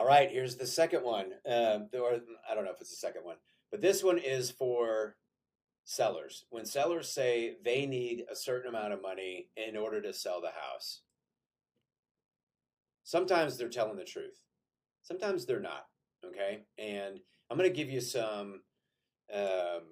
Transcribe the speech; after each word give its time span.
All 0.00 0.06
right, 0.06 0.30
here's 0.30 0.56
the 0.56 0.66
second 0.66 1.04
one. 1.04 1.26
Um, 1.46 1.90
or 1.92 2.20
I 2.50 2.54
don't 2.54 2.64
know 2.64 2.70
if 2.70 2.80
it's 2.80 2.88
the 2.88 2.96
second 2.96 3.22
one, 3.22 3.36
but 3.70 3.82
this 3.82 4.02
one 4.02 4.16
is 4.16 4.50
for 4.50 5.16
sellers. 5.84 6.46
When 6.48 6.64
sellers 6.64 7.12
say 7.12 7.56
they 7.62 7.84
need 7.84 8.24
a 8.32 8.34
certain 8.34 8.70
amount 8.70 8.94
of 8.94 9.02
money 9.02 9.50
in 9.58 9.76
order 9.76 10.00
to 10.00 10.14
sell 10.14 10.40
the 10.40 10.52
house, 10.58 11.02
sometimes 13.04 13.58
they're 13.58 13.68
telling 13.68 13.98
the 13.98 14.04
truth, 14.04 14.40
sometimes 15.02 15.44
they're 15.44 15.60
not. 15.60 15.84
Okay, 16.24 16.60
and 16.78 17.20
I'm 17.50 17.58
going 17.58 17.68
to 17.68 17.76
give 17.76 17.90
you 17.90 18.00
some 18.00 18.62
um, 19.30 19.82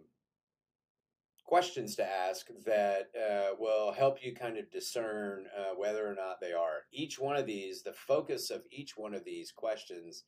questions 1.49 1.97
to 1.97 2.05
ask 2.05 2.49
that 2.67 3.09
uh, 3.17 3.55
will 3.59 3.91
help 3.91 4.19
you 4.23 4.35
kind 4.35 4.59
of 4.59 4.71
discern 4.71 5.47
uh, 5.59 5.75
whether 5.79 6.07
or 6.07 6.15
not 6.15 6.39
they 6.43 6.53
are. 6.53 6.83
Each 6.93 7.19
one 7.19 7.37
of 7.37 7.47
these, 7.47 7.83
the 7.83 7.95
focus 7.95 8.51
of 8.51 8.65
each 8.71 8.99
one 8.99 9.15
of 9.15 9.25
these 9.25 9.51
questions 9.51 10.25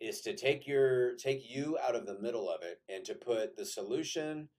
is 0.00 0.20
to 0.20 0.36
take 0.36 0.66
your 0.66 1.16
take 1.16 1.48
you 1.48 1.78
out 1.82 1.94
of 1.94 2.04
the 2.04 2.18
middle 2.20 2.50
of 2.50 2.60
it 2.62 2.82
and 2.90 3.06
to 3.06 3.14
put 3.14 3.56
the 3.56 3.64
solution 3.64 4.50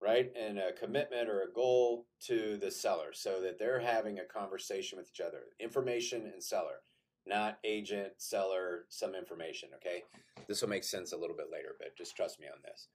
right 0.00 0.30
and 0.40 0.56
a 0.56 0.72
commitment 0.72 1.28
or 1.28 1.40
a 1.40 1.52
goal 1.52 2.06
to 2.20 2.56
the 2.58 2.70
seller 2.70 3.12
so 3.12 3.40
that 3.42 3.58
they're 3.58 3.80
having 3.80 4.20
a 4.20 4.24
conversation 4.24 4.98
with 4.98 5.10
each 5.12 5.20
other. 5.20 5.40
Information 5.58 6.30
and 6.32 6.42
seller 6.42 6.82
not 7.26 7.58
agent 7.64 8.12
seller 8.18 8.84
some 8.88 9.16
information 9.16 9.70
okay? 9.74 10.04
This 10.46 10.62
will 10.62 10.68
make 10.68 10.84
sense 10.84 11.12
a 11.12 11.18
little 11.18 11.36
bit 11.36 11.48
later 11.52 11.74
but 11.76 11.96
just 11.98 12.14
trust 12.14 12.38
me 12.38 12.46
on 12.46 12.60
this. 12.64 12.86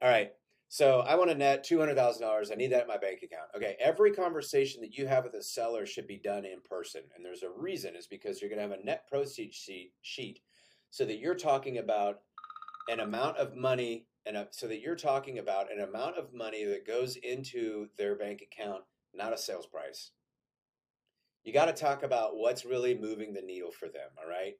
All 0.00 0.08
right 0.08 0.30
so 0.68 1.00
I 1.00 1.14
want 1.14 1.30
to 1.30 1.36
net 1.36 1.64
two 1.64 1.78
hundred 1.78 1.96
thousand 1.96 2.22
dollars. 2.22 2.50
I 2.50 2.56
need 2.56 2.72
that 2.72 2.82
in 2.82 2.88
my 2.88 2.98
bank 2.98 3.20
account. 3.22 3.48
Okay, 3.56 3.76
every 3.80 4.12
conversation 4.12 4.80
that 4.80 4.96
you 4.96 5.06
have 5.06 5.24
with 5.24 5.34
a 5.34 5.42
seller 5.42 5.86
should 5.86 6.06
be 6.06 6.18
done 6.18 6.44
in 6.44 6.60
person, 6.68 7.02
and 7.14 7.24
there's 7.24 7.42
a 7.42 7.50
reason. 7.50 7.94
Is 7.96 8.06
because 8.06 8.40
you're 8.40 8.50
going 8.50 8.60
to 8.60 8.68
have 8.68 8.80
a 8.80 8.84
net 8.84 9.06
proceeds 9.08 9.56
sheet, 10.02 10.40
so 10.90 11.04
that 11.04 11.18
you're 11.18 11.34
talking 11.34 11.78
about 11.78 12.20
an 12.88 13.00
amount 13.00 13.36
of 13.36 13.56
money, 13.56 14.06
and 14.26 14.36
a, 14.36 14.48
so 14.50 14.66
that 14.68 14.80
you're 14.80 14.96
talking 14.96 15.38
about 15.38 15.72
an 15.72 15.80
amount 15.80 16.16
of 16.16 16.34
money 16.34 16.64
that 16.64 16.86
goes 16.86 17.16
into 17.16 17.86
their 17.96 18.16
bank 18.16 18.42
account, 18.42 18.82
not 19.14 19.32
a 19.32 19.38
sales 19.38 19.66
price. 19.66 20.10
You 21.44 21.52
got 21.52 21.66
to 21.66 21.72
talk 21.72 22.02
about 22.02 22.36
what's 22.36 22.64
really 22.64 22.98
moving 22.98 23.32
the 23.32 23.40
needle 23.40 23.70
for 23.70 23.86
them. 23.86 24.10
All 24.18 24.28
right. 24.28 24.54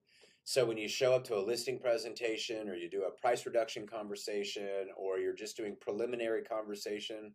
So 0.48 0.64
when 0.64 0.78
you 0.78 0.86
show 0.86 1.12
up 1.12 1.24
to 1.24 1.36
a 1.36 1.42
listing 1.42 1.80
presentation 1.80 2.68
or 2.68 2.76
you 2.76 2.88
do 2.88 3.02
a 3.02 3.20
price 3.20 3.44
reduction 3.46 3.84
conversation 3.84 4.90
or 4.96 5.18
you're 5.18 5.34
just 5.34 5.56
doing 5.56 5.76
preliminary 5.80 6.44
conversation, 6.44 7.34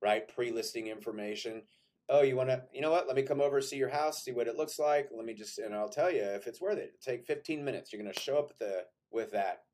right? 0.00 0.26
Pre-listing 0.26 0.86
information. 0.86 1.64
Oh, 2.08 2.22
you 2.22 2.34
want 2.34 2.48
to, 2.48 2.62
you 2.72 2.80
know 2.80 2.90
what? 2.90 3.06
Let 3.06 3.14
me 3.14 3.24
come 3.24 3.42
over, 3.42 3.60
see 3.60 3.76
your 3.76 3.90
house, 3.90 4.24
see 4.24 4.32
what 4.32 4.46
it 4.48 4.56
looks 4.56 4.78
like. 4.78 5.10
Let 5.14 5.26
me 5.26 5.34
just, 5.34 5.58
and 5.58 5.74
I'll 5.74 5.90
tell 5.90 6.10
you 6.10 6.22
if 6.22 6.46
it's 6.46 6.58
worth 6.58 6.78
it. 6.78 6.94
Take 7.02 7.26
15 7.26 7.62
minutes. 7.62 7.92
You're 7.92 8.00
going 8.00 8.14
to 8.14 8.18
show 8.18 8.38
up 8.38 8.48
with 8.48 8.58
the, 8.58 8.84
with 9.12 9.32
that. 9.32 9.64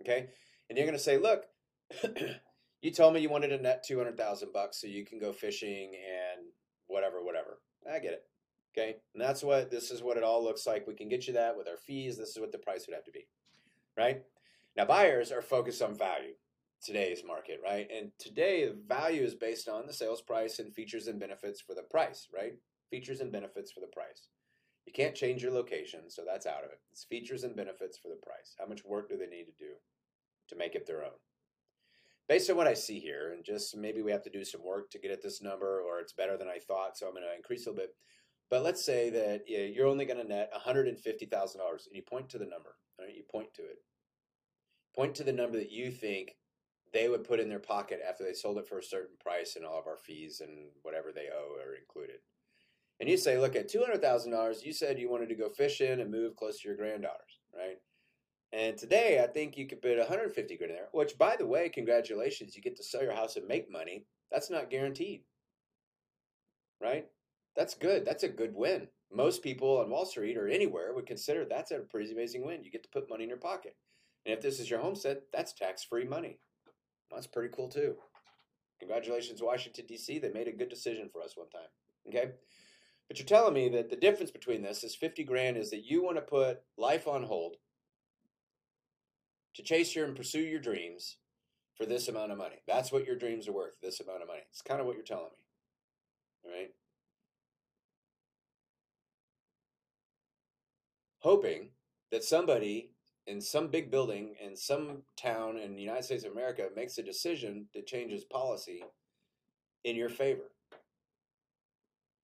Okay. 0.00 0.30
And 0.70 0.78
you're 0.78 0.86
going 0.86 0.96
to 0.96 1.04
say, 1.04 1.18
look, 1.18 1.44
you 2.80 2.90
told 2.90 3.12
me 3.12 3.20
you 3.20 3.28
wanted 3.28 3.52
a 3.52 3.60
net 3.60 3.84
200,000 3.86 4.50
bucks 4.50 4.80
so 4.80 4.86
you 4.86 5.04
can 5.04 5.18
go 5.18 5.34
fishing 5.34 5.92
and 5.94 6.46
whatever, 6.86 7.22
whatever. 7.22 7.58
I 7.86 7.98
get 7.98 8.14
it. 8.14 8.22
Okay, 8.72 8.96
and 9.14 9.20
that's 9.20 9.42
what 9.42 9.70
this 9.70 9.90
is 9.90 10.02
what 10.02 10.16
it 10.16 10.22
all 10.22 10.44
looks 10.44 10.66
like. 10.66 10.86
We 10.86 10.94
can 10.94 11.08
get 11.08 11.26
you 11.26 11.32
that 11.34 11.56
with 11.56 11.66
our 11.66 11.76
fees. 11.76 12.16
This 12.16 12.30
is 12.30 12.38
what 12.38 12.52
the 12.52 12.58
price 12.58 12.86
would 12.86 12.94
have 12.94 13.04
to 13.04 13.10
be, 13.10 13.26
right? 13.96 14.22
Now 14.76 14.84
buyers 14.84 15.32
are 15.32 15.42
focused 15.42 15.82
on 15.82 15.94
value 15.94 16.34
today's 16.82 17.22
market, 17.26 17.60
right? 17.62 17.88
And 17.94 18.10
today 18.18 18.66
the 18.66 18.76
value 18.88 19.22
is 19.22 19.34
based 19.34 19.68
on 19.68 19.86
the 19.86 19.92
sales 19.92 20.22
price 20.22 20.58
and 20.58 20.72
features 20.72 21.08
and 21.08 21.20
benefits 21.20 21.60
for 21.60 21.74
the 21.74 21.82
price, 21.82 22.28
right? 22.34 22.54
Features 22.90 23.20
and 23.20 23.32
benefits 23.32 23.72
for 23.72 23.80
the 23.80 23.86
price. 23.86 24.28
You 24.86 24.92
can't 24.92 25.14
change 25.14 25.42
your 25.42 25.52
location, 25.52 26.08
so 26.08 26.22
that's 26.26 26.46
out 26.46 26.64
of 26.64 26.70
it. 26.70 26.80
It's 26.90 27.04
features 27.04 27.44
and 27.44 27.54
benefits 27.54 27.98
for 27.98 28.08
the 28.08 28.16
price. 28.16 28.54
How 28.58 28.66
much 28.66 28.84
work 28.84 29.08
do 29.08 29.16
they 29.16 29.26
need 29.26 29.44
to 29.44 29.52
do 29.58 29.72
to 30.48 30.56
make 30.56 30.74
it 30.74 30.86
their 30.86 31.04
own? 31.04 31.18
Based 32.28 32.48
on 32.48 32.56
what 32.56 32.66
I 32.66 32.74
see 32.74 32.98
here, 32.98 33.32
and 33.32 33.44
just 33.44 33.76
maybe 33.76 34.02
we 34.02 34.12
have 34.12 34.22
to 34.22 34.30
do 34.30 34.44
some 34.44 34.64
work 34.64 34.90
to 34.90 34.98
get 34.98 35.10
at 35.10 35.22
this 35.22 35.42
number, 35.42 35.80
or 35.80 36.00
it's 36.00 36.12
better 36.12 36.36
than 36.36 36.48
I 36.48 36.58
thought, 36.58 36.96
so 36.96 37.06
I'm 37.06 37.12
going 37.12 37.24
to 37.24 37.36
increase 37.36 37.66
a 37.66 37.70
little 37.70 37.84
bit. 37.84 37.94
But 38.50 38.64
let's 38.64 38.84
say 38.84 39.10
that 39.10 39.44
you're 39.48 39.86
only 39.86 40.04
going 40.04 40.20
to 40.20 40.28
net 40.28 40.52
$150,000 40.52 40.96
and 40.96 41.94
you 41.94 42.02
point 42.02 42.28
to 42.30 42.38
the 42.38 42.46
number, 42.46 42.74
right? 42.98 43.14
You 43.14 43.22
point 43.30 43.54
to 43.54 43.62
it. 43.62 43.78
Point 44.94 45.14
to 45.14 45.24
the 45.24 45.32
number 45.32 45.56
that 45.56 45.70
you 45.70 45.92
think 45.92 46.36
they 46.92 47.08
would 47.08 47.22
put 47.22 47.38
in 47.38 47.48
their 47.48 47.60
pocket 47.60 48.00
after 48.06 48.24
they 48.24 48.32
sold 48.32 48.58
it 48.58 48.66
for 48.66 48.80
a 48.80 48.82
certain 48.82 49.16
price 49.20 49.54
and 49.54 49.64
all 49.64 49.78
of 49.78 49.86
our 49.86 49.96
fees 49.96 50.40
and 50.40 50.70
whatever 50.82 51.12
they 51.12 51.28
owe 51.32 51.54
are 51.64 51.76
included. 51.76 52.16
And 52.98 53.08
you 53.08 53.16
say, 53.16 53.38
look, 53.38 53.54
at 53.54 53.70
$200,000, 53.72 54.64
you 54.64 54.72
said 54.72 54.98
you 54.98 55.08
wanted 55.08 55.28
to 55.28 55.36
go 55.36 55.48
fishing 55.48 56.00
and 56.00 56.10
move 56.10 56.34
close 56.34 56.60
to 56.60 56.68
your 56.68 56.76
granddaughters, 56.76 57.38
right? 57.56 57.78
And 58.52 58.76
today, 58.76 59.22
I 59.22 59.28
think 59.28 59.56
you 59.56 59.68
could 59.68 59.80
put 59.80 59.96
150 59.96 60.56
grand 60.56 60.72
there, 60.72 60.88
which, 60.90 61.16
by 61.16 61.36
the 61.36 61.46
way, 61.46 61.68
congratulations, 61.68 62.56
you 62.56 62.62
get 62.62 62.76
to 62.78 62.82
sell 62.82 63.02
your 63.02 63.14
house 63.14 63.36
and 63.36 63.46
make 63.46 63.70
money. 63.70 64.06
That's 64.32 64.50
not 64.50 64.70
guaranteed, 64.70 65.22
right? 66.82 67.06
That's 67.56 67.74
good. 67.74 68.04
That's 68.04 68.22
a 68.22 68.28
good 68.28 68.54
win. 68.54 68.88
Most 69.12 69.42
people 69.42 69.78
on 69.78 69.90
Wall 69.90 70.06
Street 70.06 70.36
or 70.36 70.48
anywhere 70.48 70.94
would 70.94 71.06
consider 71.06 71.44
that's 71.44 71.72
a 71.72 71.80
pretty 71.80 72.12
amazing 72.12 72.46
win. 72.46 72.64
You 72.64 72.70
get 72.70 72.82
to 72.84 72.88
put 72.88 73.10
money 73.10 73.24
in 73.24 73.28
your 73.28 73.38
pocket. 73.38 73.76
And 74.24 74.32
if 74.32 74.40
this 74.40 74.60
is 74.60 74.70
your 74.70 74.80
homestead, 74.80 75.18
that's 75.32 75.52
tax 75.52 75.82
free 75.82 76.04
money. 76.04 76.38
That's 77.10 77.26
pretty 77.26 77.52
cool 77.54 77.68
too. 77.68 77.96
Congratulations, 78.78 79.42
Washington, 79.42 79.86
D.C. 79.86 80.18
They 80.18 80.30
made 80.30 80.48
a 80.48 80.52
good 80.52 80.68
decision 80.68 81.10
for 81.12 81.22
us 81.22 81.36
one 81.36 81.48
time. 81.50 81.68
Okay? 82.08 82.32
But 83.08 83.18
you're 83.18 83.26
telling 83.26 83.54
me 83.54 83.68
that 83.70 83.90
the 83.90 83.96
difference 83.96 84.30
between 84.30 84.62
this 84.62 84.84
is 84.84 84.94
50 84.94 85.24
grand 85.24 85.56
is 85.56 85.70
that 85.70 85.84
you 85.84 86.02
want 86.02 86.16
to 86.16 86.22
put 86.22 86.62
life 86.78 87.08
on 87.08 87.24
hold 87.24 87.56
to 89.54 89.62
chase 89.62 89.94
your 89.94 90.06
and 90.06 90.16
pursue 90.16 90.40
your 90.40 90.60
dreams 90.60 91.16
for 91.76 91.84
this 91.86 92.08
amount 92.08 92.30
of 92.30 92.38
money. 92.38 92.62
That's 92.68 92.92
what 92.92 93.06
your 93.06 93.16
dreams 93.16 93.48
are 93.48 93.52
worth, 93.52 93.72
this 93.82 94.00
amount 94.00 94.22
of 94.22 94.28
money. 94.28 94.42
It's 94.50 94.62
kind 94.62 94.80
of 94.80 94.86
what 94.86 94.96
you're 94.96 95.04
telling 95.04 95.24
me. 95.24 96.44
All 96.44 96.52
right? 96.52 96.70
Hoping 101.20 101.70
that 102.10 102.24
somebody 102.24 102.90
in 103.26 103.40
some 103.40 103.68
big 103.68 103.90
building 103.90 104.34
in 104.44 104.56
some 104.56 105.02
town 105.16 105.56
in 105.56 105.76
the 105.76 105.82
United 105.82 106.04
States 106.04 106.24
of 106.24 106.32
America 106.32 106.68
makes 106.74 106.98
a 106.98 107.02
decision 107.02 107.66
that 107.74 107.86
changes 107.86 108.24
policy 108.24 108.82
in 109.84 109.96
your 109.96 110.08
favor. 110.08 110.50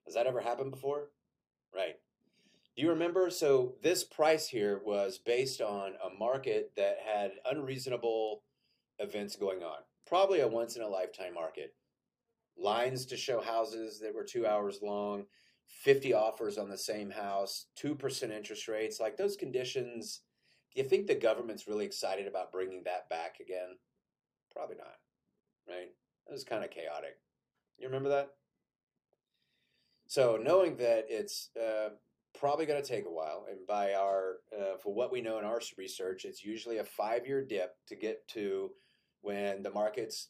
Has 0.04 0.14
that 0.14 0.26
ever 0.26 0.40
happened 0.40 0.70
before? 0.70 1.10
Right. 1.74 1.96
Do 2.76 2.82
you 2.82 2.90
remember? 2.90 3.30
So, 3.30 3.74
this 3.82 4.04
price 4.04 4.48
here 4.48 4.80
was 4.84 5.18
based 5.18 5.60
on 5.60 5.92
a 6.04 6.18
market 6.18 6.72
that 6.76 6.98
had 7.04 7.32
unreasonable 7.50 8.42
events 8.98 9.36
going 9.36 9.62
on. 9.62 9.78
Probably 10.06 10.40
a 10.40 10.48
once 10.48 10.76
in 10.76 10.82
a 10.82 10.88
lifetime 10.88 11.34
market. 11.34 11.74
Lines 12.56 13.06
to 13.06 13.16
show 13.16 13.40
houses 13.40 14.00
that 14.00 14.14
were 14.14 14.24
two 14.24 14.46
hours 14.46 14.80
long, 14.82 15.24
50 15.68 16.14
offers 16.14 16.58
on 16.58 16.68
the 16.68 16.78
same 16.78 17.10
house, 17.10 17.66
2% 17.82 18.30
interest 18.30 18.68
rates, 18.68 19.00
like 19.00 19.16
those 19.16 19.36
conditions. 19.36 20.20
Do 20.74 20.82
you 20.82 20.88
think 20.88 21.06
the 21.06 21.14
government's 21.14 21.68
really 21.68 21.84
excited 21.84 22.26
about 22.26 22.52
bringing 22.52 22.82
that 22.84 23.08
back 23.08 23.36
again? 23.40 23.76
Probably 24.52 24.76
not, 24.76 24.96
right? 25.68 25.90
It 26.28 26.32
was 26.32 26.44
kind 26.44 26.64
of 26.64 26.70
chaotic. 26.70 27.18
You 27.78 27.86
remember 27.86 28.08
that? 28.08 28.30
So, 30.08 30.38
knowing 30.40 30.76
that 30.76 31.06
it's 31.08 31.50
uh, 31.56 31.90
probably 32.38 32.64
going 32.66 32.82
to 32.82 32.88
take 32.88 33.06
a 33.06 33.10
while, 33.10 33.46
and 33.50 33.66
by 33.66 33.94
our, 33.94 34.36
uh, 34.56 34.76
for 34.82 34.94
what 34.94 35.12
we 35.12 35.20
know 35.20 35.38
in 35.38 35.44
our 35.44 35.60
research, 35.76 36.24
it's 36.24 36.44
usually 36.44 36.78
a 36.78 36.84
five 36.84 37.26
year 37.26 37.44
dip 37.44 37.76
to 37.88 37.96
get 37.96 38.26
to 38.28 38.70
when 39.22 39.62
the 39.62 39.70
market's 39.70 40.28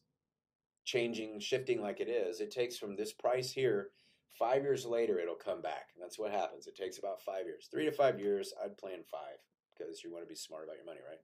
changing, 0.85 1.41
shifting 1.41 1.83
like 1.83 2.01
it 2.01 2.09
is. 2.09 2.41
It 2.41 2.51
takes 2.51 2.79
from 2.79 2.97
this 2.97 3.13
price 3.13 3.53
here 3.53 3.91
Five 4.39 4.63
years 4.63 4.85
later, 4.85 5.19
it'll 5.19 5.35
come 5.35 5.63
back. 5.63 5.89
And 5.95 6.03
that's 6.03 6.19
what 6.19 6.31
happens. 6.31 6.67
It 6.67 6.77
takes 6.77 6.99
about 6.99 7.23
five 7.23 7.47
years. 7.47 7.69
Three 7.71 7.87
to 7.87 7.93
five 7.93 8.21
years, 8.21 8.53
I'd 8.63 8.77
plan 8.77 9.01
five 9.11 9.39
because 9.77 10.03
you 10.05 10.13
want 10.13 10.25
to 10.25 10.29
be 10.29 10.35
smart 10.35 10.65
about 10.65 10.77
your 10.77 10.85
money, 10.85 11.01
right? 11.09 11.21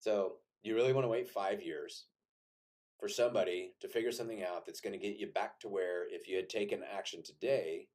So 0.00 0.34
you 0.62 0.74
really 0.74 0.92
want 0.92 1.04
to 1.04 1.08
wait 1.08 1.28
five 1.28 1.62
years 1.62 2.06
for 2.98 3.08
somebody 3.08 3.72
to 3.80 3.88
figure 3.88 4.12
something 4.12 4.42
out 4.42 4.66
that's 4.66 4.80
going 4.80 4.92
to 4.92 4.98
get 4.98 5.18
you 5.18 5.26
back 5.28 5.60
to 5.60 5.68
where 5.68 6.04
if 6.10 6.28
you 6.28 6.36
had 6.36 6.48
taken 6.48 6.80
action 6.96 7.22
today, 7.22 7.88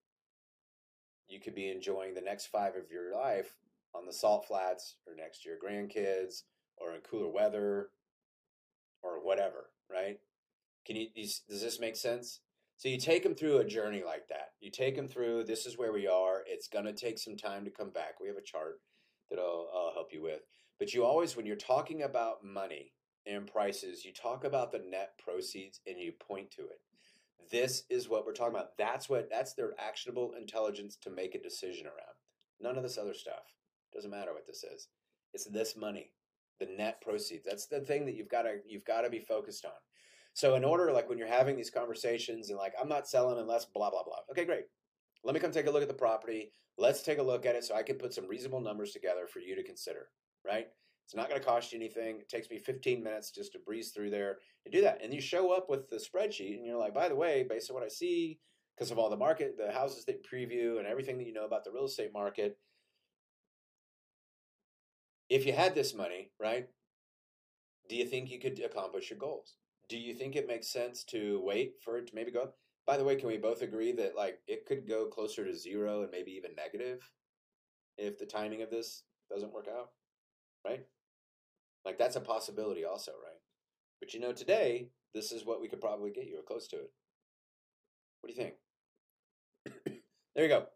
you 1.27 1.39
could 1.39 1.55
be 1.55 1.69
enjoying 1.69 2.13
the 2.13 2.21
next 2.21 2.47
five 2.47 2.75
of 2.75 2.91
your 2.91 3.15
life 3.15 3.55
on 3.93 4.05
the 4.05 4.13
salt 4.13 4.45
flats 4.47 4.95
or 5.07 5.15
next 5.15 5.43
to 5.43 5.49
your 5.49 5.57
grandkids 5.57 6.43
or 6.77 6.93
in 6.93 7.01
cooler 7.01 7.29
weather 7.29 7.89
or 9.03 9.23
whatever, 9.23 9.69
right? 9.89 10.19
Can 10.85 10.95
you, 10.95 11.07
does 11.15 11.41
this 11.47 11.79
make 11.79 11.95
sense? 11.95 12.39
So 12.81 12.89
you 12.89 12.97
take 12.97 13.21
them 13.21 13.35
through 13.35 13.59
a 13.59 13.63
journey 13.63 14.01
like 14.03 14.27
that. 14.29 14.53
You 14.59 14.71
take 14.71 14.95
them 14.95 15.07
through, 15.07 15.43
this 15.43 15.67
is 15.67 15.77
where 15.77 15.93
we 15.93 16.07
are. 16.07 16.41
It's 16.47 16.67
going 16.67 16.85
to 16.85 16.93
take 16.93 17.19
some 17.19 17.37
time 17.37 17.63
to 17.63 17.69
come 17.69 17.91
back. 17.91 18.19
We 18.19 18.27
have 18.27 18.37
a 18.37 18.41
chart 18.41 18.79
that 19.29 19.37
I'll, 19.37 19.69
I'll 19.71 19.93
help 19.93 20.07
you 20.11 20.23
with. 20.23 20.39
But 20.79 20.91
you 20.91 21.05
always, 21.05 21.37
when 21.37 21.45
you're 21.45 21.55
talking 21.57 22.01
about 22.01 22.43
money 22.43 22.93
and 23.27 23.45
prices, 23.45 24.03
you 24.03 24.11
talk 24.11 24.45
about 24.45 24.71
the 24.71 24.79
net 24.79 25.11
proceeds 25.23 25.79
and 25.85 25.99
you 25.99 26.13
point 26.27 26.49
to 26.53 26.63
it. 26.63 26.79
This 27.51 27.83
is 27.91 28.09
what 28.09 28.25
we're 28.25 28.33
talking 28.33 28.55
about. 28.55 28.75
That's 28.79 29.07
what 29.07 29.29
that's 29.29 29.53
their 29.53 29.73
actionable 29.77 30.33
intelligence 30.35 30.97
to 31.03 31.11
make 31.11 31.35
a 31.35 31.43
decision 31.43 31.85
around. 31.85 32.15
None 32.59 32.77
of 32.77 32.83
this 32.83 32.97
other 32.97 33.13
stuff. 33.13 33.43
Doesn't 33.93 34.09
matter 34.09 34.33
what 34.33 34.47
this 34.47 34.63
is. 34.63 34.87
It's 35.35 35.45
this 35.45 35.77
money, 35.77 36.13
the 36.59 36.65
net 36.65 36.99
proceeds. 37.01 37.45
That's 37.45 37.67
the 37.67 37.81
thing 37.81 38.07
that 38.07 38.15
you've 38.15 38.29
got 38.29 38.43
to 38.43 38.55
you've 38.65 38.85
got 38.85 39.01
to 39.01 39.11
be 39.11 39.19
focused 39.19 39.65
on. 39.65 39.71
So 40.33 40.55
in 40.55 40.63
order, 40.63 40.91
like 40.91 41.09
when 41.09 41.17
you're 41.17 41.27
having 41.27 41.55
these 41.55 41.69
conversations 41.69 42.49
and 42.49 42.57
like 42.57 42.73
I'm 42.79 42.89
not 42.89 43.07
selling 43.07 43.39
unless 43.39 43.65
blah 43.65 43.89
blah 43.89 44.03
blah. 44.03 44.19
Okay, 44.31 44.45
great. 44.45 44.65
Let 45.23 45.33
me 45.33 45.39
come 45.39 45.51
take 45.51 45.67
a 45.67 45.71
look 45.71 45.83
at 45.83 45.87
the 45.87 45.93
property. 45.93 46.53
Let's 46.77 47.03
take 47.03 47.19
a 47.19 47.23
look 47.23 47.45
at 47.45 47.55
it 47.55 47.63
so 47.63 47.75
I 47.75 47.83
can 47.83 47.97
put 47.97 48.13
some 48.13 48.27
reasonable 48.27 48.61
numbers 48.61 48.91
together 48.91 49.27
for 49.31 49.39
you 49.39 49.55
to 49.55 49.63
consider. 49.63 50.07
Right? 50.45 50.67
It's 51.05 51.15
not 51.15 51.27
going 51.27 51.41
to 51.41 51.45
cost 51.45 51.73
you 51.73 51.77
anything. 51.77 52.19
It 52.19 52.29
takes 52.29 52.49
me 52.49 52.57
15 52.57 53.03
minutes 53.03 53.31
just 53.31 53.51
to 53.51 53.59
breeze 53.59 53.91
through 53.91 54.11
there 54.11 54.37
and 54.65 54.73
do 54.73 54.81
that. 54.81 55.03
And 55.03 55.13
you 55.13 55.19
show 55.19 55.51
up 55.51 55.69
with 55.69 55.89
the 55.89 55.97
spreadsheet 55.97 56.55
and 56.55 56.65
you're 56.65 56.77
like, 56.77 56.93
by 56.93 57.09
the 57.09 57.15
way, 57.15 57.45
based 57.47 57.69
on 57.69 57.73
what 57.73 57.83
I 57.83 57.89
see, 57.89 58.39
because 58.75 58.91
of 58.91 58.97
all 58.97 59.09
the 59.09 59.17
market, 59.17 59.57
the 59.57 59.73
houses 59.73 60.05
that 60.05 60.25
preview 60.25 60.77
and 60.77 60.87
everything 60.87 61.17
that 61.17 61.27
you 61.27 61.33
know 61.33 61.45
about 61.45 61.65
the 61.65 61.71
real 61.71 61.85
estate 61.85 62.13
market, 62.13 62.57
if 65.29 65.45
you 65.45 65.53
had 65.53 65.75
this 65.75 65.93
money, 65.93 66.31
right, 66.39 66.67
do 67.89 67.95
you 67.95 68.05
think 68.05 68.29
you 68.29 68.39
could 68.39 68.59
accomplish 68.59 69.09
your 69.09 69.19
goals? 69.19 69.55
Do 69.91 69.97
you 69.97 70.13
think 70.13 70.37
it 70.37 70.47
makes 70.47 70.69
sense 70.69 71.03
to 71.09 71.41
wait 71.43 71.73
for 71.83 71.97
it 71.97 72.07
to 72.07 72.15
maybe 72.15 72.31
go 72.31 72.43
up? 72.43 72.55
By 72.87 72.95
the 72.95 73.03
way, 73.03 73.17
can 73.17 73.27
we 73.27 73.37
both 73.37 73.61
agree 73.61 73.91
that 73.91 74.15
like 74.15 74.39
it 74.47 74.65
could 74.65 74.87
go 74.87 75.07
closer 75.07 75.43
to 75.43 75.53
zero 75.53 76.03
and 76.03 76.09
maybe 76.09 76.31
even 76.31 76.55
negative 76.55 77.11
if 77.97 78.17
the 78.17 78.25
timing 78.25 78.61
of 78.61 78.69
this 78.69 79.03
doesn't 79.29 79.51
work 79.51 79.67
out, 79.67 79.89
right? 80.65 80.85
Like 81.83 81.97
that's 81.97 82.15
a 82.15 82.21
possibility 82.21 82.85
also, 82.85 83.11
right? 83.11 83.41
But 83.99 84.13
you 84.13 84.21
know, 84.21 84.31
today 84.31 84.91
this 85.13 85.33
is 85.33 85.45
what 85.45 85.59
we 85.59 85.67
could 85.67 85.81
probably 85.81 86.11
get 86.11 86.25
you 86.25 86.39
or 86.39 86.43
close 86.43 86.69
to 86.69 86.77
it. 86.77 86.93
What 88.21 88.33
do 88.33 88.41
you 88.41 88.41
think? 88.41 88.55
there 90.35 90.45
you 90.45 90.49
go. 90.49 90.67